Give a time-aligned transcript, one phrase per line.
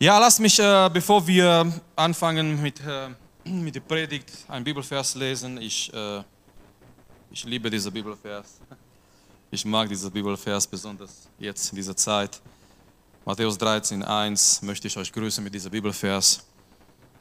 [0.00, 3.08] Ja, lass mich, äh, bevor wir anfangen mit, äh,
[3.44, 5.60] mit der Predigt, einen Bibelvers lesen.
[5.60, 6.22] Ich, äh,
[7.32, 8.60] ich liebe diesen Bibelvers.
[9.50, 12.38] Ich mag diesen Bibelvers besonders jetzt in dieser Zeit.
[13.24, 16.44] Matthäus 13, 1 möchte ich euch grüßen mit diesem Bibelvers.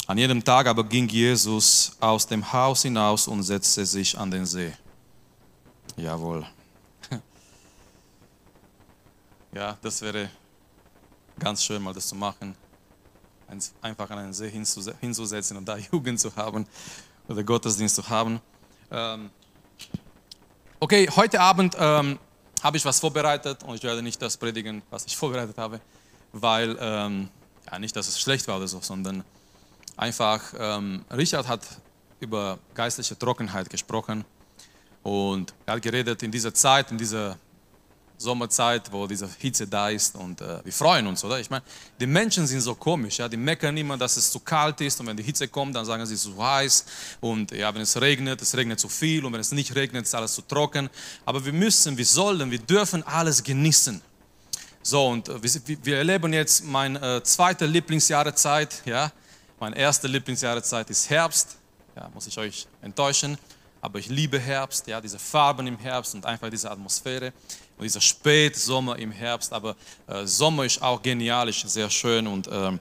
[0.06, 4.46] An jedem Tag aber ging Jesus aus dem Haus hinaus und setzte sich an den
[4.46, 4.74] See.
[5.96, 6.46] Jawohl.
[9.54, 10.30] Ja, das wäre
[11.40, 12.54] ganz schön, mal das zu machen
[13.82, 16.66] einfach an einen See hinzusetzen und da Jugend zu haben
[17.28, 18.40] oder Gottesdienst zu haben.
[18.92, 19.30] Ähm,
[20.80, 22.20] okay, heute Abend ähm,
[22.64, 25.80] habe ich was vorbereitet und ich werde nicht das predigen, was ich vorbereitet habe,
[26.32, 27.30] weil, ähm,
[27.70, 29.24] ja, nicht, dass es schlecht war oder so, sondern
[29.96, 31.62] einfach, ähm, Richard hat
[32.20, 34.26] über geistliche Trockenheit gesprochen
[35.04, 37.38] und er hat geredet in dieser Zeit, in dieser
[38.18, 41.40] Sommerzeit, wo diese Hitze da ist und äh, wir freuen uns, oder?
[41.40, 41.64] Ich meine,
[42.00, 45.06] die Menschen sind so komisch, ja, die meckern immer, dass es zu kalt ist und
[45.06, 46.86] wenn die Hitze kommt, dann sagen sie, es ist zu heiß
[47.22, 50.16] und ja, wenn es regnet, es regnet zu viel und wenn es nicht regnet, ist
[50.16, 50.90] alles zu trocken.
[51.26, 54.02] Aber wir müssen, wir sollen, wir dürfen alles genießen.
[54.82, 59.12] So, und äh, wir, wir erleben jetzt meine äh, zweite Lieblingsjahreszeit, ja.
[59.60, 61.58] Meine erste Lieblingsjahreszeit ist Herbst,
[61.96, 63.38] ja, muss ich euch enttäuschen,
[63.82, 67.34] aber ich liebe Herbst, ja, diese Farben im Herbst und einfach diese Atmosphäre
[67.78, 69.76] und dieser Spätsommer im Herbst, aber
[70.08, 72.26] äh, Sommer ist auch genial, ist sehr schön.
[72.26, 72.80] Und ähm,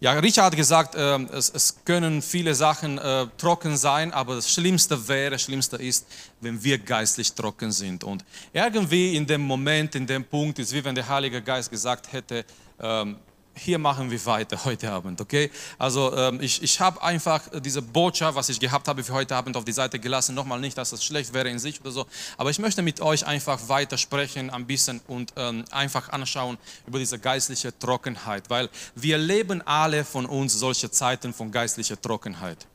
[0.00, 4.50] ja, Richard hat gesagt, äh, es, es, können viele Sachen äh, trocken sein, aber das
[4.50, 6.06] Schlimmste wäre, das Schlimmste ist,
[6.40, 8.02] wenn wir geistlich trocken sind.
[8.02, 12.12] Und irgendwie in dem Moment, in dem Punkt ist, wie wenn der Heilige Geist gesagt
[12.12, 12.44] hätte,
[12.80, 13.16] ähm,
[13.54, 15.50] hier machen wir weiter heute Abend, okay?
[15.78, 19.56] Also ähm, ich, ich habe einfach diese Botschaft, was ich gehabt habe für heute Abend
[19.56, 20.34] auf die Seite gelassen.
[20.34, 23.26] Nochmal nicht, dass es schlecht wäre in sich oder so, aber ich möchte mit euch
[23.26, 29.18] einfach weiter sprechen ein bisschen und ähm, einfach anschauen über diese geistliche Trockenheit, weil wir
[29.18, 32.66] leben alle von uns solche Zeiten von geistlicher Trockenheit.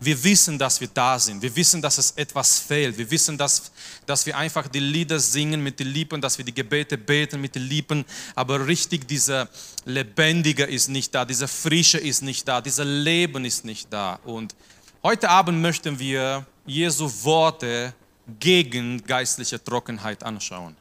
[0.00, 1.42] Wir wissen, dass wir da sind.
[1.42, 2.96] Wir wissen, dass es etwas fehlt.
[2.96, 3.72] Wir wissen, dass,
[4.06, 7.56] dass wir einfach die Lieder singen mit den Lippen, dass wir die Gebete beten mit
[7.56, 8.04] den Lippen.
[8.36, 9.48] Aber richtig, dieser
[9.84, 14.20] Lebendige ist nicht da, dieser Frische ist nicht da, dieser Leben ist nicht da.
[14.24, 14.54] Und
[15.02, 17.92] heute Abend möchten wir Jesu Worte
[18.38, 20.76] gegen geistliche Trockenheit anschauen.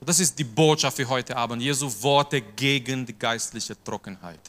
[0.00, 1.62] Das ist die Botschaft für heute Abend.
[1.62, 4.40] Jesu Worte gegen die geistliche Trockenheit.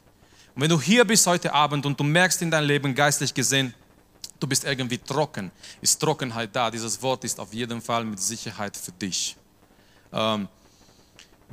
[0.56, 3.74] Und wenn du hier bist heute Abend und du merkst in deinem Leben geistlich gesehen,
[4.40, 5.52] du bist irgendwie trocken,
[5.82, 6.72] ist Trockenheit da.
[6.72, 9.36] Dieses Wort ist auf jeden Fall mit Sicherheit für dich.
[10.12, 10.48] Ähm,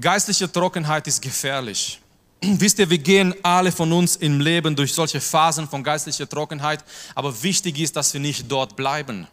[0.00, 2.00] geistliche Trockenheit ist gefährlich.
[2.41, 6.84] Wisst ihr, wir gehen alle von uns im Leben durch solche Phasen von geistlicher Trockenheit,
[7.14, 9.26] aber wichtig ist, dass wir nicht dort bleiben.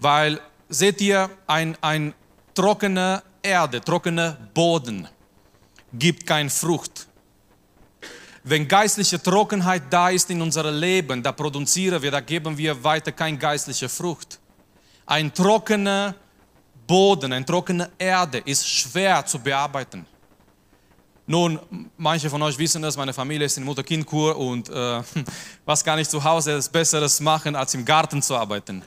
[0.00, 2.14] Weil, seht ihr, ein, ein
[2.54, 5.08] trockene Erde, trockener Boden
[5.92, 7.07] gibt keine Frucht.
[8.44, 13.12] Wenn geistliche Trockenheit da ist in unserem Leben, da produzieren wir, da geben wir weiter
[13.12, 14.38] keine geistliche Frucht.
[15.06, 16.14] Ein trockener
[16.86, 20.06] Boden, eine trockene Erde ist schwer zu bearbeiten.
[21.26, 21.58] Nun,
[21.98, 25.02] manche von euch wissen das, meine Familie ist in Mutter-Kind-Kur und äh,
[25.66, 28.82] was kann ich zu Hause Besseres machen, als im Garten zu arbeiten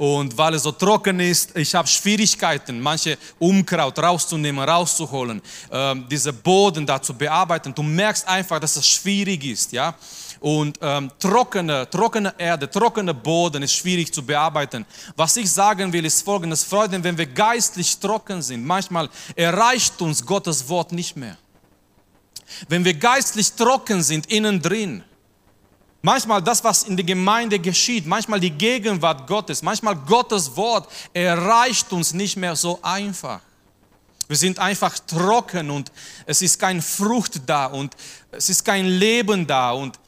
[0.00, 6.32] und weil es so trocken ist, ich habe Schwierigkeiten, manche Unkraut rauszunehmen, rauszuholen, ähm, diese
[6.32, 7.74] Boden da zu bearbeiten.
[7.74, 9.94] Du merkst einfach, dass es schwierig ist, ja.
[10.40, 14.86] Und ähm, trockene, trockene Erde, trockener Boden ist schwierig zu bearbeiten.
[15.16, 20.24] Was ich sagen will, ist folgendes: Freunde, wenn wir geistlich trocken sind, manchmal erreicht uns
[20.24, 21.36] Gottes Wort nicht mehr.
[22.70, 25.04] Wenn wir geistlich trocken sind, innen drin,
[26.02, 31.92] Manchmal das, was in der Gemeinde geschieht, manchmal die Gegenwart Gottes, manchmal Gottes Wort erreicht
[31.92, 33.40] uns nicht mehr so einfach.
[34.26, 35.90] Wir sind einfach trocken und
[36.24, 37.94] es ist keine Frucht da und
[38.30, 39.72] es ist kein Leben da.
[39.72, 39.98] Und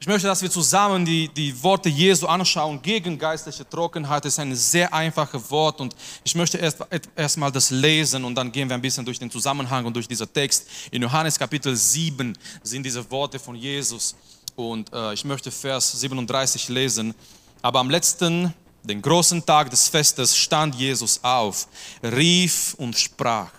[0.00, 4.24] ich möchte, dass wir zusammen die, die Worte Jesu anschauen gegen geistliche Trockenheit.
[4.26, 6.84] Ist ein sehr einfaches Wort und ich möchte erst
[7.16, 10.30] erstmal das lesen und dann gehen wir ein bisschen durch den Zusammenhang und durch diesen
[10.30, 10.66] Text.
[10.90, 14.14] In Johannes Kapitel 7 sind diese Worte von Jesus.
[14.56, 17.14] Und äh, ich möchte Vers 37 lesen.
[17.62, 18.52] Aber am letzten,
[18.82, 21.66] den großen Tag des Festes, stand Jesus auf,
[22.02, 23.50] rief und sprach,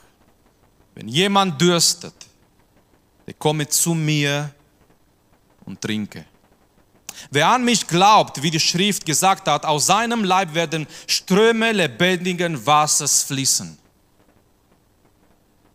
[0.94, 2.14] wenn jemand dürstet,
[3.26, 4.54] der komme zu mir
[5.66, 6.26] und trinke.
[7.32, 12.66] Wer an mich glaubt, wie die Schrift gesagt hat, aus seinem Leib werden Ströme lebendigen
[12.66, 13.78] Wassers fließen.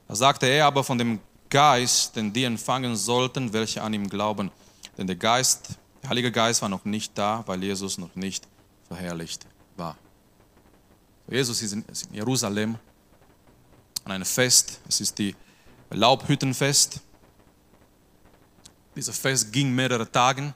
[0.09, 4.51] Da sagte er aber von dem Geist, den die empfangen sollten, welche an ihm glauben.
[5.01, 8.47] Denn der Geist, der Heilige Geist war noch nicht da, weil Jesus noch nicht
[8.87, 9.97] verherrlicht war.
[11.27, 12.77] Jesus ist in Jerusalem
[14.05, 14.79] an einem Fest.
[14.87, 15.35] Es ist die
[15.89, 17.01] Laubhüttenfest.
[18.95, 20.53] Dieses Fest ging mehrere Tage.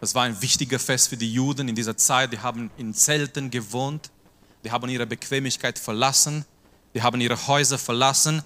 [0.00, 2.30] Das war ein wichtiger Fest für die Juden in dieser Zeit.
[2.30, 4.10] Die haben in Zelten gewohnt.
[4.64, 6.44] Die haben ihre Bequemlichkeit verlassen.
[6.92, 8.42] Die haben ihre Häuser verlassen.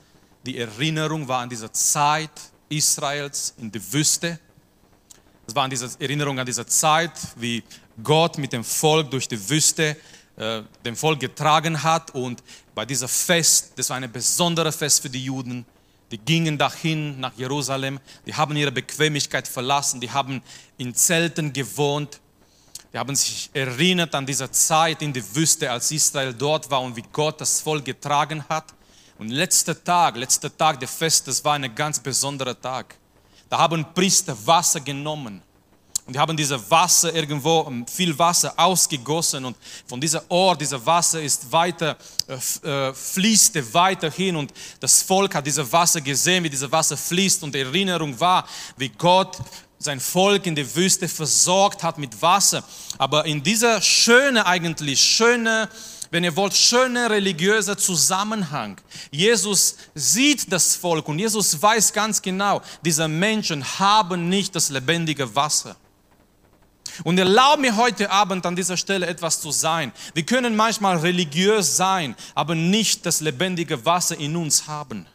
[0.46, 2.30] Die Erinnerung war an diese Zeit
[2.68, 4.38] Israels in der Wüste.
[5.48, 7.62] Es war an diese Erinnerung an diese Zeit, wie
[8.04, 9.96] Gott mit dem Volk durch die Wüste
[10.36, 12.14] äh, dem Volk getragen hat.
[12.14, 12.42] Und
[12.74, 15.64] bei dieser Fest, das war ein besonderes Fest für die Juden,
[16.10, 20.42] die gingen dahin nach Jerusalem, die haben ihre Bequemlichkeit verlassen, die haben
[20.76, 22.20] in Zelten gewohnt,
[22.92, 26.94] die haben sich erinnert an diese Zeit in der Wüste, als Israel dort war und
[26.94, 28.74] wie Gott das Volk getragen hat.
[29.18, 32.96] Und letzter Tag, letzter Tag des Festes war ein ganz besonderer Tag.
[33.48, 35.42] Da haben Priester Wasser genommen.
[36.08, 39.44] Und die haben diese Wasser irgendwo, ähm, viel Wasser ausgegossen.
[39.44, 44.34] Und von dieser Ort, dieser Wasser ist weiter, äh, äh fließte weiter hin.
[44.36, 44.50] Und
[44.80, 47.42] das Volk hat dieses Wasser gesehen, wie dieses Wasser fließt.
[47.42, 48.48] Und Erinnerung war,
[48.78, 49.36] wie Gott
[49.78, 52.64] sein Volk in der Wüste versorgt hat mit Wasser.
[52.96, 55.68] Aber in dieser schöne eigentlich, schöne,
[56.10, 58.80] wenn ihr wollt, schöne religiöse Zusammenhang.
[59.10, 65.34] Jesus sieht das Volk und Jesus weiß ganz genau, diese Menschen haben nicht das lebendige
[65.34, 65.76] Wasser.
[67.04, 69.92] Und erlaub mir heute Abend an dieser Stelle etwas zu sein.
[70.14, 75.06] Wir können manchmal religiös sein, aber nicht das lebendige Wasser in uns haben.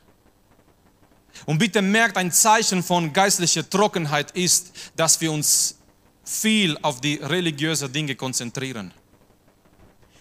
[1.46, 5.78] Und bitte merkt, ein Zeichen von geistlicher Trockenheit ist, dass wir uns
[6.24, 8.94] viel auf die religiösen Dinge konzentrieren.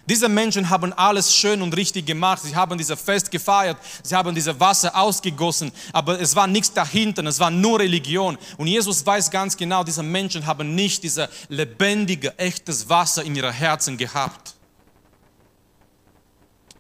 [0.07, 2.43] Diese Menschen haben alles schön und richtig gemacht.
[2.43, 3.77] Sie haben dieses Fest gefeiert.
[4.03, 5.71] Sie haben dieses Wasser ausgegossen.
[5.93, 7.25] Aber es war nichts dahinter.
[7.25, 8.37] Es war nur Religion.
[8.57, 13.53] Und Jesus weiß ganz genau, diese Menschen haben nicht dieses lebendige, echtes Wasser in ihren
[13.53, 14.55] Herzen gehabt.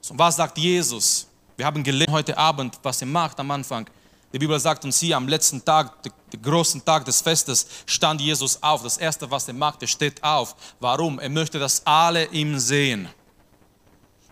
[0.01, 1.29] So, was sagt Jesus?
[1.57, 3.87] Wir haben gelernt heute Abend, was er macht am Anfang.
[4.33, 8.63] Die Bibel sagt uns hier, am letzten Tag, den großen Tag des Festes, stand Jesus
[8.63, 8.83] auf.
[8.83, 10.57] Das Erste, was er macht, er steht auf.
[10.81, 11.19] Warum?
[11.19, 13.09] Er möchte, dass alle ihm sehen.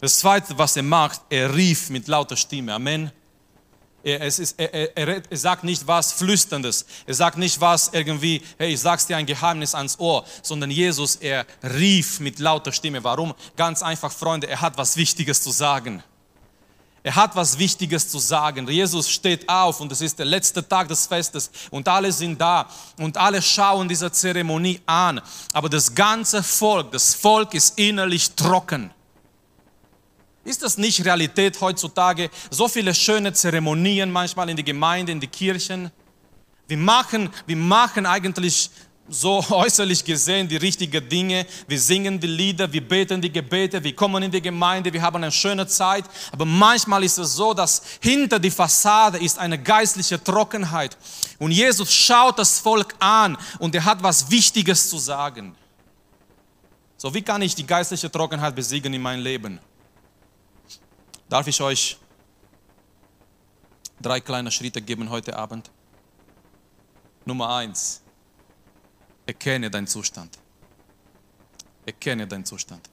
[0.00, 2.73] Das Zweite, was er macht, er rief mit lauter Stimme.
[2.73, 3.12] Amen.
[4.02, 6.87] Er, ist, er, er, er, sagt nicht was Flüsterndes.
[7.06, 11.17] Er sagt nicht was irgendwie, hey, ich sag's dir ein Geheimnis ans Ohr, sondern Jesus,
[11.17, 13.05] er rief mit lauter Stimme.
[13.05, 13.35] Warum?
[13.56, 16.02] Ganz einfach, Freunde, er hat was Wichtiges zu sagen.
[17.02, 18.69] Er hat was Wichtiges zu sagen.
[18.69, 22.69] Jesus steht auf und es ist der letzte Tag des Festes und alle sind da
[22.99, 25.20] und alle schauen diese Zeremonie an.
[25.52, 28.91] Aber das ganze Volk, das Volk ist innerlich trocken.
[30.44, 32.31] Ist das nicht Realität heutzutage?
[32.50, 35.91] So viele schöne Zeremonien manchmal in die Gemeinde, in die Kirchen.
[36.67, 38.70] Wir machen, wir machen eigentlich
[39.11, 41.47] so äußerlich gesehen die richtigen Dinge.
[41.67, 45.17] Wir singen die Lieder, wir beten die Gebete, wir kommen in die Gemeinde, wir haben
[45.17, 46.05] eine schöne Zeit.
[46.33, 50.97] Aber manchmal ist es so, dass hinter die Fassade ist eine geistliche Trockenheit.
[51.39, 55.57] Und Jesus schaut das Volk an und er hat was Wichtiges zu sagen.
[56.97, 59.59] So, wie kann ich die geistliche Trockenheit besiegen in meinem Leben?
[61.29, 61.97] Darf ich euch
[64.01, 65.71] drei kleine Schritte geben heute Abend?
[67.25, 68.02] Nummer eins
[69.31, 70.37] Erkenne deinen Zustand.
[71.87, 72.91] Erkenne deinen Zustand.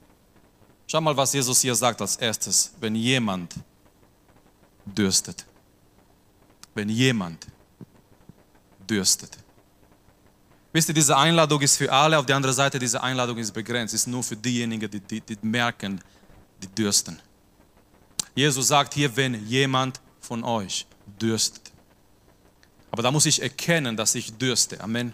[0.86, 2.74] Schau mal, was Jesus hier sagt als erstes.
[2.78, 3.56] Wenn jemand
[4.86, 5.44] dürstet.
[6.76, 7.44] Wenn jemand
[8.88, 9.36] dürstet.
[10.72, 13.92] Wisst ihr, diese Einladung ist für alle, auf der anderen Seite, diese Einladung ist begrenzt,
[13.92, 16.00] ist nur für diejenigen, die, die, die merken,
[16.62, 17.18] die dürsten.
[18.36, 20.86] Jesus sagt hier, wenn jemand von euch
[21.20, 21.72] dürstet.
[22.92, 24.80] Aber da muss ich erkennen, dass ich dürste.
[24.80, 25.12] Amen.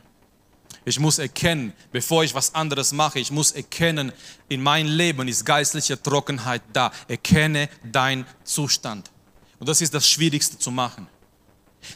[0.84, 4.12] Ich muss erkennen, bevor ich was anderes mache, ich muss erkennen,
[4.48, 6.92] in meinem Leben ist geistliche Trockenheit da.
[7.08, 9.10] Erkenne deinen Zustand.
[9.58, 11.06] Und das ist das Schwierigste zu machen.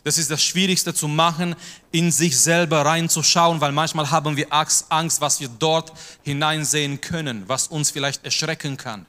[0.05, 1.55] Das ist das Schwierigste zu machen,
[1.93, 5.93] in sich selber reinzuschauen, weil manchmal haben wir Angst, was wir dort
[6.23, 9.07] hineinsehen können, was uns vielleicht erschrecken kann.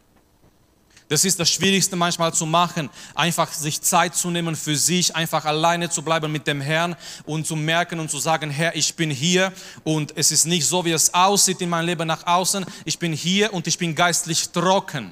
[1.09, 5.43] Das ist das Schwierigste manchmal zu machen, einfach sich Zeit zu nehmen für sich, einfach
[5.43, 9.09] alleine zu bleiben mit dem Herrn und zu merken und zu sagen, Herr, ich bin
[9.09, 9.51] hier
[9.83, 12.63] und es ist nicht so, wie es aussieht in meinem Leben nach außen.
[12.85, 15.11] Ich bin hier und ich bin geistlich trocken.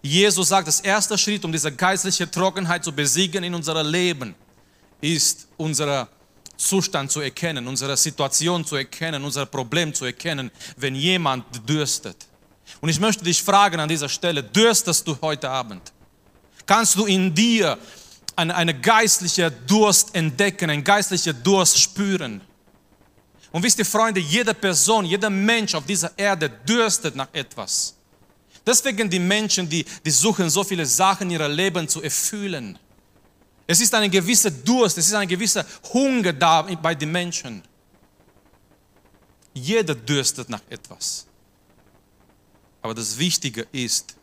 [0.00, 4.34] Jesus sagt, das erste Schritt, um diese geistliche Trockenheit zu besiegen in unserem Leben,
[5.02, 6.08] ist unser
[6.56, 12.27] Zustand zu erkennen, unsere Situation zu erkennen, unser Problem zu erkennen, wenn jemand dürstet.
[12.80, 15.92] Und ich möchte dich fragen an dieser Stelle, dürstest du heute Abend?
[16.66, 17.78] Kannst du in dir
[18.36, 22.40] eine, eine geistliche Durst entdecken, ein geistlicher Durst spüren?
[23.50, 27.94] Und wisst ihr, Freunde, jede Person, jeder Mensch auf dieser Erde dürstet nach etwas.
[28.66, 32.78] Deswegen die Menschen, die, die suchen so viele Sachen in ihrem Leben zu erfüllen.
[33.66, 37.62] Es ist ein gewisser Durst, es ist ein gewisser Hunger da bei den Menschen.
[39.54, 41.27] Jeder dürstet nach etwas.
[42.82, 44.16] Aber das Wichtige ist,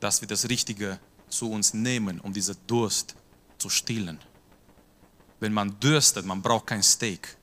[0.00, 3.14] dass wir das Richtige zu uns nehmen, um diesen Durst
[3.58, 4.18] zu stillen.
[5.40, 7.36] Wenn man dürstet, man braucht kein Steak.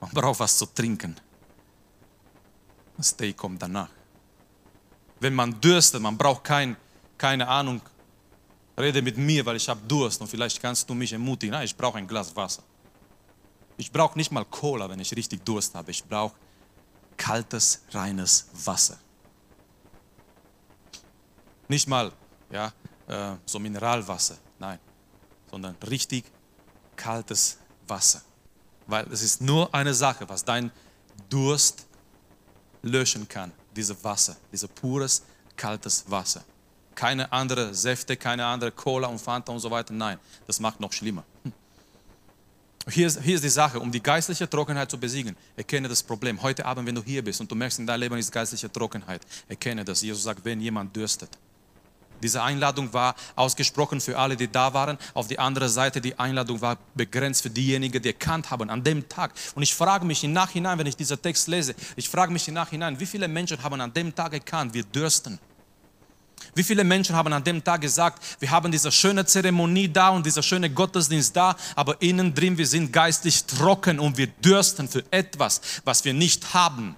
[0.00, 1.16] Man braucht was zu trinken.
[2.96, 3.88] Das Steak kommt danach.
[5.20, 6.76] Wenn man dürstet, man braucht kein,
[7.16, 7.80] keine Ahnung,
[8.78, 11.52] rede mit mir, weil ich habe Durst und vielleicht kannst du mich ermutigen.
[11.52, 12.62] Nein, ich brauche ein Glas Wasser.
[13.76, 15.90] Ich brauche nicht mal Cola, wenn ich richtig Durst habe.
[15.90, 16.34] Ich brauche
[17.32, 18.98] kaltes, reines Wasser.
[21.66, 22.12] Nicht mal
[22.50, 22.72] ja,
[23.08, 24.78] äh, so Mineralwasser, nein,
[25.50, 26.26] sondern richtig
[26.94, 27.56] kaltes
[27.88, 28.20] Wasser.
[28.86, 30.70] Weil es ist nur eine Sache, was dein
[31.30, 31.86] Durst
[32.82, 35.22] löschen kann, dieses Wasser, dieses pures,
[35.56, 36.44] kaltes Wasser.
[36.94, 39.94] Keine andere Säfte, keine andere Cola und Fanta und so weiter.
[39.94, 41.24] Nein, das macht noch schlimmer.
[42.90, 45.36] Hier ist, hier ist die Sache, um die geistliche Trockenheit zu besiegen.
[45.56, 46.42] Erkenne das Problem.
[46.42, 49.22] Heute Abend, wenn du hier bist und du merkst, in deinem Leben ist geistliche Trockenheit,
[49.48, 50.02] erkenne das.
[50.02, 51.30] Jesus sagt, wenn jemand dürstet.
[52.22, 54.98] Diese Einladung war ausgesprochen für alle, die da waren.
[55.14, 59.08] Auf die andere Seite, die Einladung war begrenzt für diejenigen, die erkannt haben an dem
[59.08, 59.32] Tag.
[59.54, 62.54] Und ich frage mich im Nachhinein, wenn ich diesen Text lese, ich frage mich im
[62.54, 65.38] Nachhinein, wie viele Menschen haben an dem Tag erkannt, wir dürsten.
[66.54, 70.26] Wie viele Menschen haben an dem Tag gesagt, wir haben diese schöne Zeremonie da und
[70.26, 75.02] dieser schöne Gottesdienst da, aber innen drin, wir sind geistlich trocken und wir dürsten für
[75.10, 76.94] etwas, was wir nicht haben.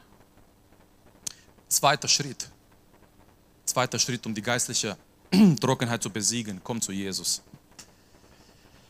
[1.69, 2.49] Zweiter Schritt.
[3.65, 4.97] Zweiter Schritt, um die geistliche
[5.61, 6.61] Trockenheit zu besiegen.
[6.63, 7.41] Komm zu Jesus.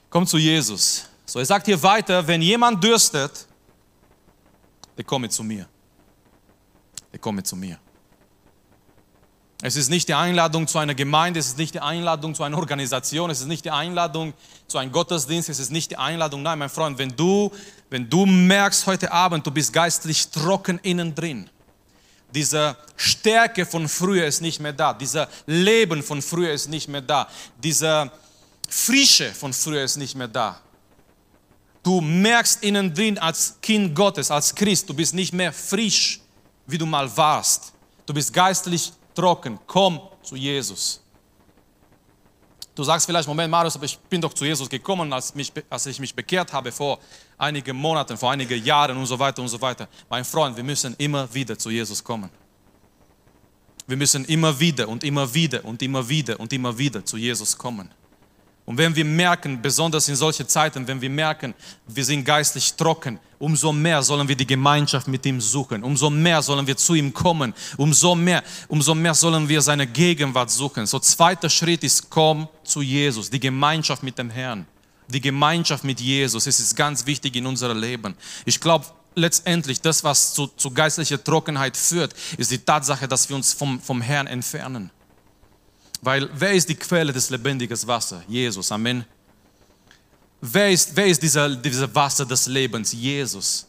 [0.08, 1.04] Komm zu Jesus.
[1.26, 3.46] So, er sagt hier weiter, wenn jemand dürstet,
[4.96, 5.68] der komme zu mir.
[7.12, 7.78] Der komme zu mir.
[9.66, 12.58] Es ist nicht die Einladung zu einer Gemeinde, es ist nicht die Einladung zu einer
[12.58, 14.34] Organisation, es ist nicht die Einladung
[14.68, 16.42] zu einem Gottesdienst, es ist nicht die Einladung.
[16.42, 17.50] Nein, mein Freund, wenn du,
[17.88, 21.48] wenn du merkst heute Abend, du bist geistlich trocken innen drin,
[22.34, 27.00] diese Stärke von früher ist nicht mehr da, dieser Leben von früher ist nicht mehr
[27.00, 27.26] da,
[27.62, 28.12] diese
[28.68, 30.60] Frische von früher ist nicht mehr da.
[31.82, 36.20] Du merkst innen drin als Kind Gottes, als Christ, du bist nicht mehr frisch,
[36.66, 37.72] wie du mal warst.
[38.04, 39.58] Du bist geistlich trocken.
[39.66, 41.00] Komm zu Jesus.
[42.74, 45.86] Du sagst vielleicht, Moment, Marius, aber ich bin doch zu Jesus gekommen, als, mich, als
[45.86, 46.98] ich mich bekehrt habe vor
[47.38, 49.88] einigen Monaten, vor einigen Jahren und so weiter und so weiter.
[50.08, 52.30] Mein Freund, wir müssen immer wieder zu Jesus kommen.
[53.86, 57.56] Wir müssen immer wieder und immer wieder und immer wieder und immer wieder zu Jesus
[57.56, 57.90] kommen.
[58.66, 61.52] Und wenn wir merken, besonders in solchen Zeiten, wenn wir merken,
[61.86, 66.40] wir sind geistlich trocken, umso mehr sollen wir die Gemeinschaft mit ihm suchen, umso mehr
[66.40, 70.86] sollen wir zu ihm kommen, umso mehr, umso mehr sollen wir seine Gegenwart suchen.
[70.86, 74.66] So zweiter Schritt ist, komm zu Jesus, die Gemeinschaft mit dem Herrn,
[75.08, 76.46] die Gemeinschaft mit Jesus.
[76.46, 78.14] Es ist ganz wichtig in unserem Leben.
[78.46, 83.36] Ich glaube, letztendlich das, was zu, zu geistlicher Trockenheit führt, ist die Tatsache, dass wir
[83.36, 84.90] uns vom, vom Herrn entfernen.
[86.04, 88.22] Weil wer ist die Quelle des lebendigen Wassers?
[88.28, 89.06] Jesus, Amen.
[90.40, 92.92] Wer ist, wer ist dieser, dieser Wasser des Lebens?
[92.92, 93.66] Jesus.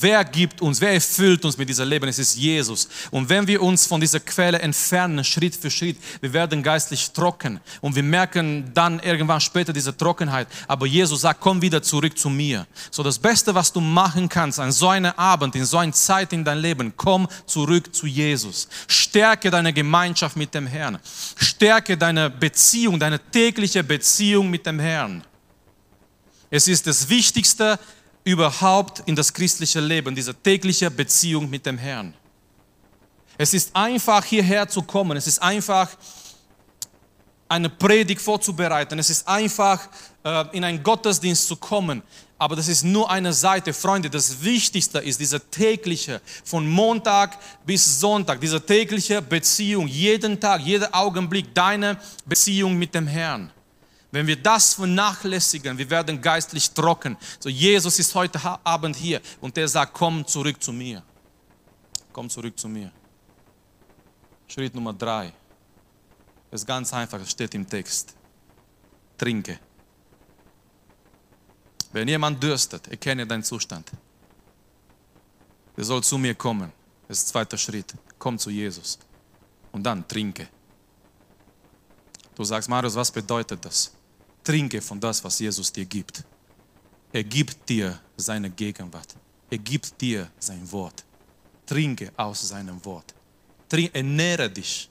[0.00, 2.08] Wer gibt uns, wer erfüllt uns mit dieser Leben?
[2.08, 2.88] Es ist Jesus.
[3.10, 7.60] Und wenn wir uns von dieser Quelle entfernen, Schritt für Schritt, wir werden geistlich trocken
[7.80, 10.48] und wir merken dann irgendwann später diese Trockenheit.
[10.68, 12.66] Aber Jesus sagt, komm wieder zurück zu mir.
[12.90, 16.32] So das Beste, was du machen kannst an so einem Abend, in so einer Zeit
[16.32, 18.68] in dein Leben, komm zurück zu Jesus.
[18.86, 20.98] Stärke deine Gemeinschaft mit dem Herrn.
[21.36, 25.22] Stärke deine Beziehung, deine tägliche Beziehung mit dem Herrn.
[26.50, 27.78] Es ist das Wichtigste,
[28.24, 32.14] überhaupt in das christliche Leben, diese tägliche Beziehung mit dem Herrn.
[33.38, 35.88] Es ist einfach hierher zu kommen, es ist einfach
[37.48, 39.88] eine Predigt vorzubereiten, es ist einfach
[40.24, 42.02] äh, in einen Gottesdienst zu kommen,
[42.38, 43.72] aber das ist nur eine Seite.
[43.72, 50.60] Freunde, das Wichtigste ist diese tägliche, von Montag bis Sonntag, diese tägliche Beziehung, jeden Tag,
[50.62, 53.50] jeder Augenblick, deine Beziehung mit dem Herrn.
[54.12, 57.16] Wenn wir das vernachlässigen, wir werden geistlich trocken.
[57.40, 61.02] So, Jesus ist heute Abend hier und der sagt, komm zurück zu mir.
[62.12, 62.92] Komm zurück zu mir.
[64.46, 65.32] Schritt Nummer drei.
[66.50, 68.14] Das ist ganz einfach, es steht im Text.
[69.16, 69.58] Trinke.
[71.90, 73.90] Wenn jemand dürstet, erkenne deinen Zustand.
[75.74, 76.70] Er soll zu mir kommen.
[77.08, 77.94] Das ist der zweite Schritt.
[78.18, 78.98] Komm zu Jesus.
[79.72, 80.48] Und dann trinke.
[82.34, 83.90] Du sagst, Marius, was bedeutet das?
[84.42, 86.24] Trinke von das, was Jesus dir gibt.
[87.12, 89.14] Er gibt dir seine Gegenwart.
[89.50, 91.04] Er gibt dir sein Wort.
[91.66, 93.14] Trinke aus seinem Wort.
[93.68, 94.90] Trink, ernähre dich,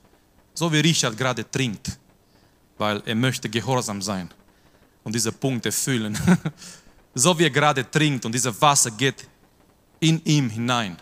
[0.54, 2.00] so wie Richard gerade trinkt.
[2.82, 4.28] weil er möchte gehorsam sein
[5.04, 6.18] und diese Punkte fühlen.
[7.14, 9.28] so wie er gerade trinkt und dieses Wasser geht
[10.00, 10.98] in ihm hinein.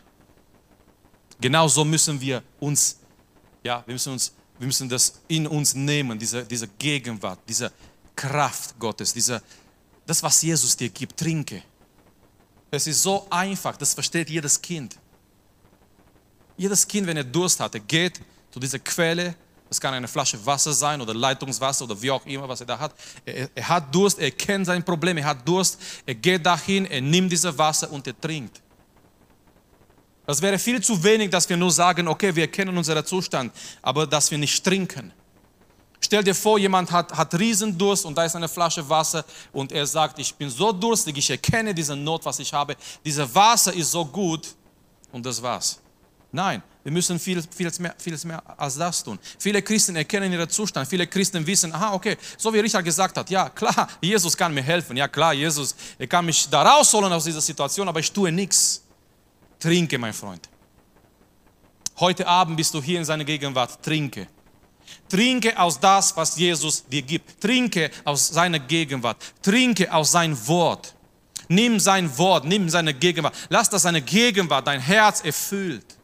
[1.40, 3.00] Genauso müssen wir uns,
[3.64, 7.72] ja, wir müssen uns, wir müssen das in uns nehmen, diese, diese Gegenwart, diese
[8.20, 9.42] Kraft Gottes, diese,
[10.06, 11.64] das, was Jesus dir gibt, trinke.
[12.70, 14.98] Es ist so einfach, das versteht jedes Kind.
[16.58, 18.20] Jedes Kind, wenn er Durst hat, er geht
[18.52, 19.36] zu dieser Quelle,
[19.70, 22.78] es kann eine Flasche Wasser sein oder Leitungswasser oder wie auch immer, was er da
[22.78, 22.94] hat.
[23.24, 27.00] Er, er, hat Durst, er kennt sein Problem, er hat Durst, er geht dahin, er
[27.00, 28.62] nimmt dieses Wasser und er trinkt.
[30.26, 34.06] Das wäre viel zu wenig, dass wir nur sagen, okay, wir kennen unseren Zustand, aber
[34.06, 35.14] dass wir nicht trinken.
[36.02, 39.86] Stell dir vor, jemand hat, hat Riesendurst und da ist eine Flasche Wasser und er
[39.86, 42.76] sagt, ich bin so durstig, ich erkenne diese Not, was ich habe.
[43.04, 44.48] Dieses Wasser ist so gut
[45.12, 45.80] und das war's.
[46.32, 49.20] Nein, wir müssen viel, viel, mehr, vieles mehr als das tun.
[49.38, 50.88] Viele Christen erkennen ihren Zustand.
[50.88, 54.62] Viele Christen wissen, aha, okay, so wie Richard gesagt hat, ja klar, Jesus kann mir
[54.64, 54.96] helfen.
[54.96, 58.84] Ja klar, Jesus, er kann mich da rausholen aus dieser Situation, aber ich tue nichts.
[59.60, 60.48] Trinke, mein Freund.
[62.00, 63.84] Heute Abend bist du hier in seiner Gegenwart.
[63.84, 64.28] Trinke.
[65.08, 67.42] Trinke aus das, was Jesus dir gibt.
[67.42, 69.18] Trinke aus seiner Gegenwart.
[69.42, 70.94] Trinke aus sein Wort.
[71.48, 73.36] Nimm sein Wort, nimm seine Gegenwart.
[73.50, 75.98] Lass das seine Gegenwart dein Herz erfüllt.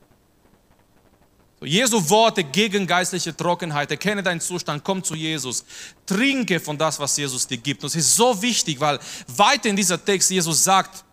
[1.62, 3.89] Jesu Worte gegen geistliche Trockenheit.
[3.92, 5.63] Erkenne deinen Zustand, komm zu Jesus.
[6.06, 7.84] Trinke von das, was Jesus dir gibt.
[7.84, 11.04] Und es ist so wichtig, weil weiter in dieser Text Jesus sagt,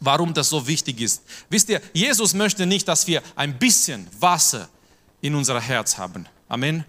[0.00, 1.22] warum das so wichtig ist.
[1.48, 4.68] Wisst ihr, Jesus möchte nicht, dass wir ein bisschen Wasser
[5.20, 6.26] in unser Herz haben.
[6.48, 6.84] Amen.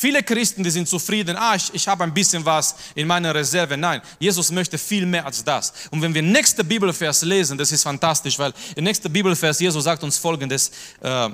[0.00, 3.76] Viele Christen, die sind zufrieden, ah, ich, ich habe ein bisschen was in meiner Reserve.
[3.76, 5.74] Nein, Jesus möchte viel mehr als das.
[5.90, 10.02] Und wenn wir nächste Bibelvers lesen, das ist fantastisch, weil der nächste Bibelvers, Jesus sagt
[10.02, 10.70] uns folgendes,
[11.02, 11.28] äh,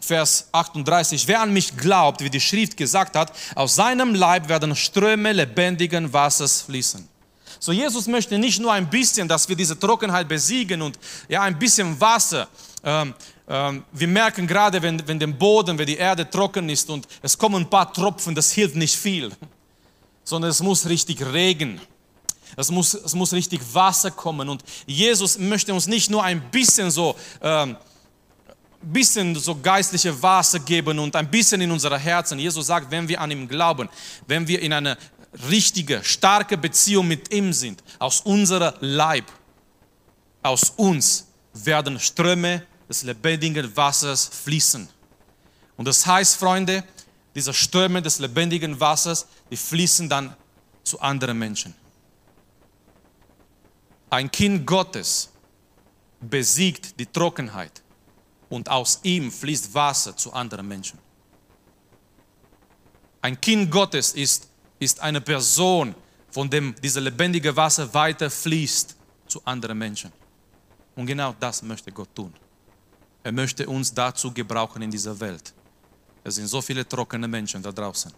[0.00, 4.76] Vers 38, wer an mich glaubt, wie die Schrift gesagt hat, aus seinem Leib werden
[4.76, 7.08] Ströme lebendigen Wassers fließen.
[7.58, 11.58] So Jesus möchte nicht nur ein bisschen, dass wir diese Trockenheit besiegen und ja ein
[11.58, 12.46] bisschen Wasser.
[12.84, 13.12] Ähm,
[13.46, 17.64] wir merken gerade, wenn, wenn der Boden, wenn die Erde trocken ist und es kommen
[17.64, 19.32] ein paar Tropfen, das hilft nicht viel,
[20.24, 21.80] sondern es muss richtig Regen.
[22.56, 26.90] Es muss, es muss richtig Wasser kommen und Jesus möchte uns nicht nur ein bisschen
[26.90, 27.76] so ähm,
[28.92, 32.38] bisschen so geistliche Wasser geben und ein bisschen in unsere Herzen.
[32.38, 33.88] Jesus sagt, wenn wir an ihm glauben,
[34.26, 34.96] wenn wir in eine
[35.48, 39.24] richtige, starke Beziehung mit ihm sind, aus unserer Leib,
[40.42, 44.88] aus uns werden Ströme des lebendigen Wassers fließen.
[45.76, 46.84] Und das heißt, Freunde,
[47.34, 50.36] diese Ströme des lebendigen Wassers, die fließen dann
[50.82, 51.74] zu anderen Menschen.
[54.10, 55.30] Ein Kind Gottes
[56.20, 57.82] besiegt die Trockenheit
[58.48, 60.98] und aus ihm fließt Wasser zu anderen Menschen.
[63.22, 65.94] Ein Kind Gottes ist ist eine Person,
[66.30, 70.12] von dem dieses lebendige Wasser weiter fließt zu anderen Menschen.
[70.96, 72.32] Und genau das möchte Gott tun.
[73.24, 75.54] Er möchte uns dazu gebrauchen in dieser Welt.
[76.22, 78.12] Es sind so viele trockene Menschen da draußen.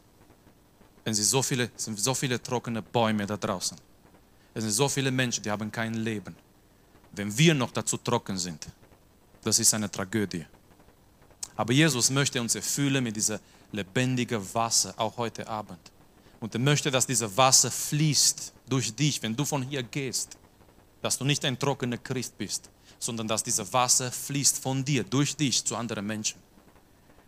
[1.05, 3.77] Es sind so viele, sind so viele trockene Bäume da draußen.
[4.53, 6.35] Es sind so viele Menschen, die haben kein Leben.
[7.13, 8.67] Wenn wir noch dazu trocken sind,
[9.45, 10.45] das ist eine Tragödie.
[11.55, 13.39] Aber Jesus möchte uns erfüllen mit diesem
[13.71, 15.93] lebendigen Wasser, auch heute Abend.
[16.41, 20.37] Und er möchte, dass dieses Wasser fließt durch dich, wenn du von hier gehst.
[21.01, 25.37] Dass du nicht ein trockener Christ bist, sondern dass dieses Wasser fließt von dir, durch
[25.37, 26.39] dich zu anderen Menschen.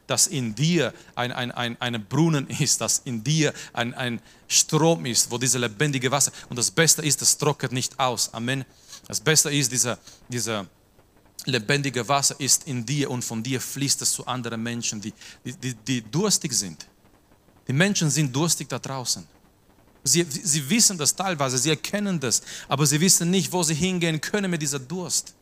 [0.07, 5.05] Dass in dir ein, ein, ein, ein Brunnen ist, dass in dir ein, ein Strom
[5.07, 8.33] ist, wo dieses lebendige Wasser, und das Beste ist, es trocknet nicht aus.
[8.33, 8.65] Amen.
[9.07, 10.67] Das Beste ist, dieser, dieser
[11.45, 15.13] lebendige Wasser ist in dir und von dir fließt es zu anderen Menschen, die,
[15.45, 16.87] die, die durstig sind
[17.69, 19.27] die Menschen sind durstig da draußen.
[20.03, 24.21] Sie, sie wissen das teilweise, sie erkennen das, aber sie wissen nicht, wo sie hingehen
[24.21, 25.35] können mit dieser Durst.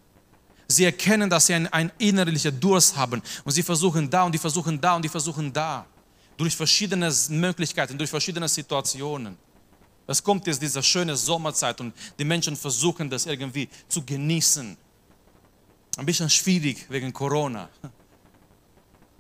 [0.69, 4.39] Sie erkennen, dass sie einen, einen innerlichen Durst haben und sie versuchen da und die
[4.39, 5.87] versuchen da und die versuchen da.
[6.37, 9.39] Durch verschiedene Möglichkeiten, durch verschiedene Situationen.
[10.07, 14.77] Es kommt jetzt diese schöne Sommerzeit und die Menschen versuchen das irgendwie zu genießen.
[15.97, 17.71] Ein bisschen schwierig wegen Corona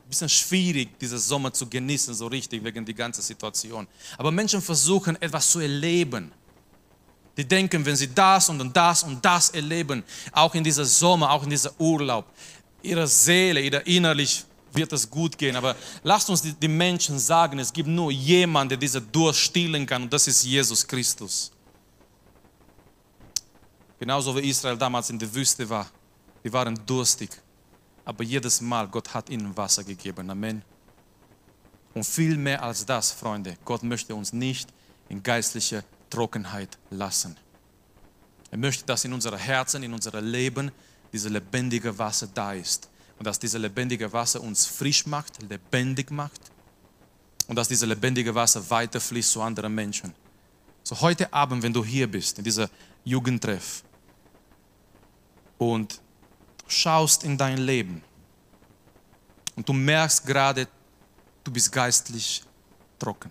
[0.06, 3.88] ein bisschen schwierig, diesen Sommer zu genießen, so richtig, wegen der ganzen Situation.
[4.16, 6.30] Aber Menschen versuchen, etwas zu erleben.
[7.36, 11.42] Die denken, wenn sie das und das und das erleben, auch in dieser Sommer, auch
[11.42, 12.24] in dieser Urlaub,
[12.82, 15.56] ihre Seele, ihre innerlich wird es gut gehen.
[15.56, 19.86] Aber lasst uns die, die Menschen sagen, es gibt nur jemanden, der diese Durst stillen
[19.86, 21.50] kann und das ist Jesus Christus.
[23.98, 25.86] Genauso wie Israel damals in der Wüste war.
[26.44, 27.30] Die waren durstig
[28.06, 30.30] aber jedes Mal, Gott hat ihnen Wasser gegeben.
[30.30, 30.62] Amen.
[31.92, 34.72] Und viel mehr als das, Freunde, Gott möchte uns nicht
[35.08, 37.36] in geistliche Trockenheit lassen.
[38.50, 40.70] Er möchte, dass in unserem Herzen, in unserem Leben
[41.12, 42.88] diese lebendige Wasser da ist.
[43.18, 46.40] Und dass diese lebendige Wasser uns frisch macht, lebendig macht.
[47.48, 50.12] Und dass diese lebendige Wasser weiterfließt zu anderen Menschen.
[50.82, 52.68] So heute Abend, wenn du hier bist, in dieser
[53.04, 53.82] Jugendtreff,
[55.58, 56.00] und
[56.66, 58.02] schaust in dein Leben
[59.54, 60.68] und du merkst gerade,
[61.44, 62.42] du bist geistlich
[62.98, 63.30] trocken.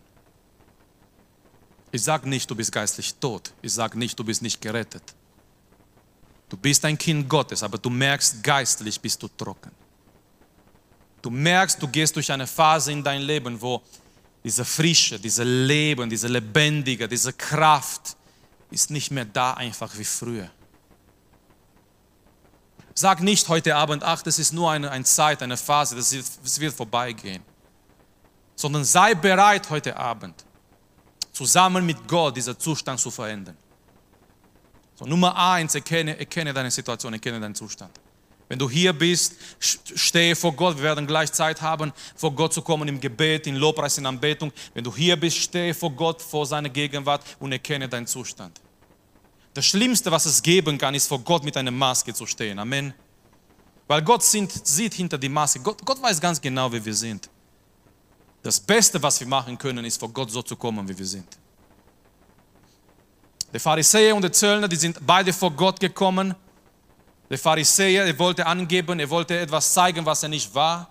[1.95, 3.53] Ich sage nicht, du bist geistlich tot.
[3.61, 5.01] Ich sage nicht, du bist nicht gerettet.
[6.49, 9.71] Du bist ein Kind Gottes, aber du merkst, geistlich bist du trocken.
[11.21, 13.81] Du merkst, du gehst durch eine Phase in dein Leben, wo
[14.43, 18.17] diese Frische, diese Leben, diese Lebendige, diese Kraft
[18.69, 20.51] ist nicht mehr da einfach wie früher.
[22.93, 26.41] Sag nicht heute Abend, ach, das ist nur eine, eine Zeit, eine Phase, das, ist,
[26.43, 27.41] das wird vorbeigehen.
[28.57, 30.45] Sondern sei bereit heute Abend,
[31.35, 33.57] zusammen mit Gott diesen Zustand zu verändern.
[34.95, 37.91] So, Nummer eins, erkenne, erkenne deine Situation, erkenne deinen Zustand.
[38.47, 40.77] Wenn du hier bist, stehe vor Gott.
[40.77, 44.53] Wir werden gleich Zeit haben, vor Gott zu kommen im Gebet, in Lobpreis, in Anbetung.
[44.73, 48.61] Wenn du hier bist, stehe vor Gott, vor seiner Gegenwart und erkenne deinen Zustand.
[49.53, 52.59] Das Schlimmste, was es geben kann, ist vor Gott mit einer Maske zu stehen.
[52.59, 52.93] Amen.
[53.87, 55.59] Weil Gott sieht hinter die Maske.
[55.59, 57.29] Gott, Gott weiß ganz genau, wie wir sind.
[58.45, 61.25] Das Beste, was wir machen können, ist vor Gott so zu kommen, wie wir sind.
[63.51, 66.35] Der Pharisäer und der Zöllner, die sind beide vor Gott gekommen.
[67.27, 70.87] Der Pharisäer, er wollte angeben, er wollte etwas zeigen, was er nicht war.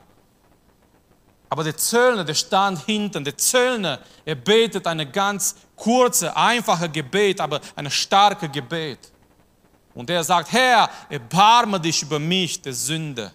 [1.48, 7.40] Aber der Zöllner, der stand hinten, der Zöllner, er betet eine ganz kurze, einfache Gebet,
[7.40, 8.98] aber eine starke Gebet.
[9.94, 13.30] Und er sagt, Herr, erbarme dich über mich, der Sünde.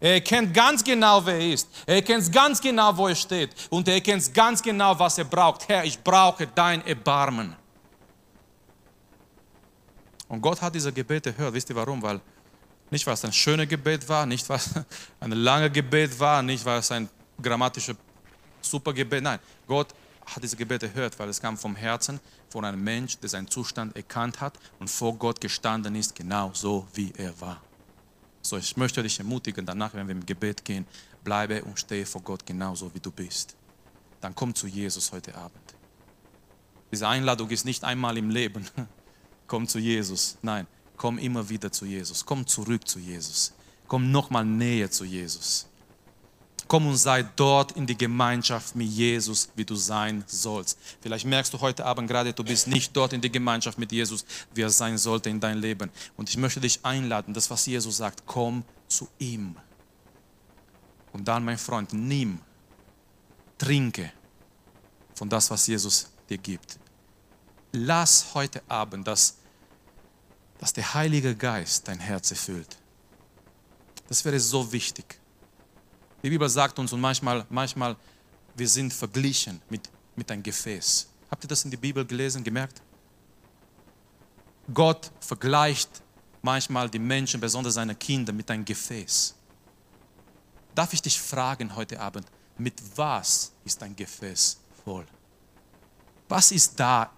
[0.00, 1.68] Er kennt ganz genau, wer er ist.
[1.86, 3.50] Er kennt ganz genau, wo er steht.
[3.68, 5.68] Und er kennt ganz genau, was er braucht.
[5.68, 7.54] Herr, ich brauche dein Erbarmen.
[10.28, 11.52] Und Gott hat diese Gebete gehört.
[11.52, 12.00] Wisst ihr warum?
[12.00, 12.20] Weil
[12.90, 14.70] nicht, weil es ein schönes Gebet war, nicht, weil es
[15.20, 17.08] ein langes Gebet war, nicht, weil es ein
[17.40, 17.96] grammatisches
[18.60, 19.22] super Gebet.
[19.22, 19.88] Nein, Gott
[20.24, 23.94] hat diese Gebete gehört, weil es kam vom Herzen von einem Mensch, der seinen Zustand
[23.96, 27.60] erkannt hat und vor Gott gestanden ist, genau so wie er war.
[28.50, 30.84] So, ich möchte dich ermutigen, danach, wenn wir im Gebet gehen,
[31.22, 33.54] bleibe und stehe vor Gott genauso wie du bist.
[34.20, 35.62] Dann komm zu Jesus heute Abend.
[36.90, 38.66] Diese Einladung ist nicht einmal im Leben.
[39.46, 40.36] Komm zu Jesus.
[40.42, 42.26] Nein, komm immer wieder zu Jesus.
[42.26, 43.52] Komm zurück zu Jesus.
[43.86, 45.68] Komm nochmal näher zu Jesus.
[46.70, 50.78] Komm und sei dort in die Gemeinschaft mit Jesus, wie du sein sollst.
[51.00, 54.24] Vielleicht merkst du heute Abend gerade, du bist nicht dort in die Gemeinschaft mit Jesus,
[54.54, 55.90] wie er sein sollte in dein Leben.
[56.16, 59.56] Und ich möchte dich einladen, das, was Jesus sagt, komm zu ihm.
[61.12, 62.38] Und dann, mein Freund, nimm,
[63.58, 64.12] trinke
[65.16, 66.78] von das, was Jesus dir gibt.
[67.72, 69.38] Lass heute Abend, dass,
[70.58, 72.76] dass der Heilige Geist dein Herz erfüllt.
[74.06, 75.19] Das wäre so wichtig.
[76.22, 77.96] Die Bibel sagt uns und manchmal, manchmal
[78.54, 81.08] wir sind verglichen mit, mit einem Gefäß.
[81.30, 82.82] Habt ihr das in der Bibel gelesen, gemerkt?
[84.72, 86.02] Gott vergleicht
[86.42, 89.34] manchmal die Menschen, besonders seine Kinder, mit einem Gefäß.
[90.74, 92.26] Darf ich dich fragen heute Abend,
[92.58, 95.06] mit was ist dein Gefäß voll?
[96.28, 97.10] Was ist da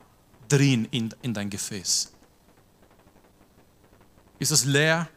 [0.48, 2.12] drin in, in dein Gefäß?
[4.38, 5.08] Ist es leer?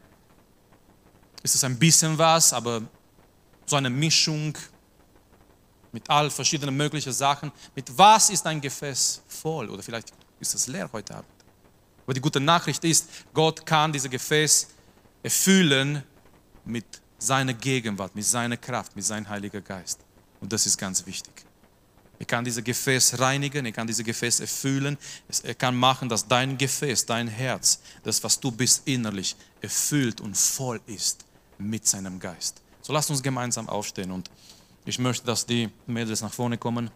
[1.44, 2.82] Ist es ein bisschen was, aber
[3.66, 4.58] so eine Mischung
[5.92, 7.52] mit all verschiedenen möglichen Sachen.
[7.74, 9.70] Mit was ist ein Gefäß voll?
[9.70, 11.30] Oder vielleicht ist es leer heute Abend.
[12.06, 14.68] Aber die gute Nachricht ist, Gott kann diese Gefäß
[15.24, 16.04] erfüllen
[16.66, 16.86] mit
[17.18, 20.00] seiner Gegenwart, mit seiner Kraft, mit seinem Heiligen Geist.
[20.40, 21.46] Und das ist ganz wichtig.
[22.20, 24.98] Er kann diese Gefäß reinigen, er kann diese Gefäß erfüllen.
[25.44, 30.38] Er kann machen, dass dein Gefäß, dein Herz, das, was du bist innerlich, erfüllt und
[30.38, 31.26] voll ist
[31.58, 32.62] mit seinem Geist.
[32.86, 34.30] So lasst uns gemeinsam aufstehen und
[34.86, 36.92] ich möchte, dass die Mädels nach vorne kommen.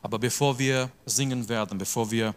[0.00, 2.32] Aber bevor wir singen werden, bevor wir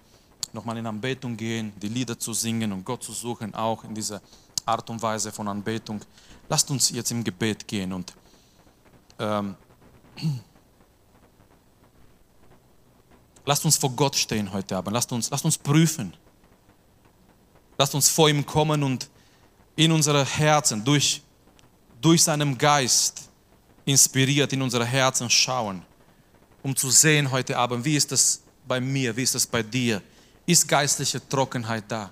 [0.51, 4.23] nochmal in Anbetung gehen, die Lieder zu singen und Gott zu suchen, auch in dieser
[4.65, 6.01] Art und Weise von Anbetung,
[6.49, 8.15] lasst uns jetzt im Gebet gehen und
[9.19, 9.55] ähm,
[13.45, 16.11] lasst uns vor Gott stehen heute Abend, lasst uns, lasst uns prüfen,
[17.77, 19.11] lasst uns vor ihm kommen und
[19.75, 21.21] in unsere Herzen durch
[22.05, 23.23] durch seinen Geist
[23.83, 25.81] inspiriert in unsere Herzen schauen,
[26.61, 30.03] um zu sehen heute Abend, wie ist das bei mir, wie ist das bei dir?
[30.45, 32.11] Ist geistliche Trockenheit da?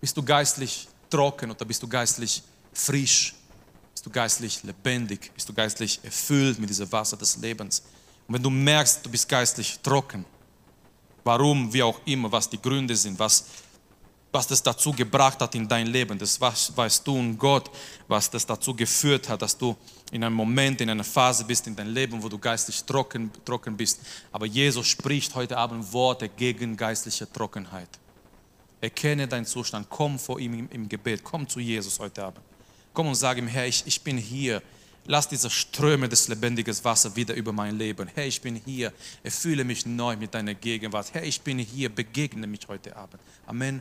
[0.00, 2.42] Bist du geistlich trocken oder bist du geistlich
[2.72, 3.32] frisch?
[3.92, 7.84] Bist du geistlich lebendig, bist du geistlich erfüllt mit diesem Wasser des Lebens.
[8.26, 10.24] Und wenn du merkst, du bist geistlich trocken,
[11.22, 13.44] warum, wie auch immer, was die Gründe sind, was,
[14.36, 17.70] was das dazu gebracht hat in dein Leben, das weißt du und Gott,
[18.06, 19.74] was das dazu geführt hat, dass du
[20.12, 23.74] in einem Moment, in einer Phase bist in deinem Leben, wo du geistlich trocken, trocken
[23.76, 24.00] bist.
[24.30, 27.88] Aber Jesus spricht heute Abend Worte gegen geistliche Trockenheit.
[28.82, 32.44] Erkenne deinen Zustand, komm vor ihm im, Gebet, komm zu Jesus heute Abend.
[32.92, 34.62] Komm und sag ihm, Herr, ich, ich bin hier.
[35.06, 38.06] Lass diese Ströme des lebendigen Wassers wieder über mein Leben.
[38.14, 38.92] Herr, ich bin hier.
[39.22, 41.14] Erfülle mich neu mit deiner Gegenwart.
[41.14, 41.88] Herr, ich bin hier.
[41.88, 43.22] Begegne mich heute Abend.
[43.46, 43.80] Amen.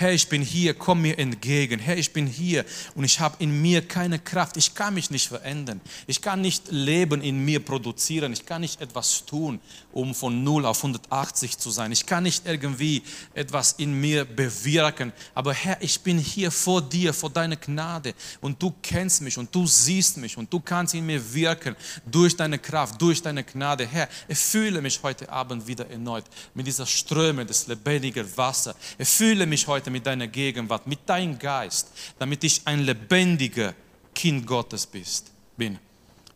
[0.00, 1.80] Herr, ich bin hier, komm mir entgegen.
[1.80, 4.56] Herr, ich bin hier und ich habe in mir keine Kraft.
[4.56, 5.80] Ich kann mich nicht verändern.
[6.06, 8.32] Ich kann nicht Leben in mir produzieren.
[8.32, 9.58] Ich kann nicht etwas tun,
[9.90, 11.90] um von 0 auf 180 zu sein.
[11.90, 13.02] Ich kann nicht irgendwie
[13.34, 15.12] etwas in mir bewirken.
[15.34, 19.52] Aber Herr, ich bin hier vor dir, vor deiner Gnade und du kennst mich und
[19.52, 21.74] du siehst mich und du kannst in mir wirken
[22.06, 23.84] durch deine Kraft, durch deine Gnade.
[23.84, 28.76] Herr, erfülle mich heute Abend wieder erneut mit dieser Ströme des lebendigen Wassers.
[28.96, 33.74] Erfülle mich heute heute mit deiner Gegenwart, mit deinem Geist, damit ich ein lebendiger
[34.14, 35.78] Kind Gottes bist, bin.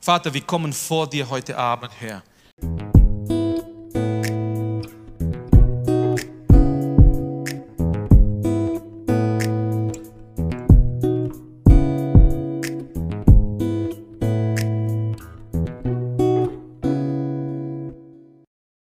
[0.00, 2.22] Vater, wir kommen vor dir heute Abend her.